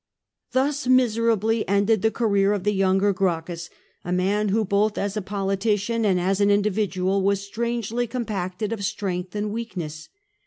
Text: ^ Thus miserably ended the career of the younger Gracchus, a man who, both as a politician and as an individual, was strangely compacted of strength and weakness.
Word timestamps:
^ 0.49 0.51
Thus 0.53 0.87
miserably 0.87 1.67
ended 1.67 2.01
the 2.01 2.09
career 2.09 2.53
of 2.53 2.63
the 2.63 2.73
younger 2.73 3.13
Gracchus, 3.13 3.69
a 4.03 4.11
man 4.11 4.49
who, 4.49 4.65
both 4.65 4.97
as 4.97 5.15
a 5.15 5.21
politician 5.21 6.05
and 6.05 6.19
as 6.19 6.41
an 6.41 6.49
individual, 6.49 7.21
was 7.21 7.43
strangely 7.45 8.07
compacted 8.07 8.73
of 8.73 8.83
strength 8.83 9.35
and 9.35 9.51
weakness. 9.51 10.09